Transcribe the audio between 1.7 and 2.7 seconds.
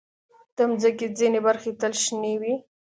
تل شنې وي.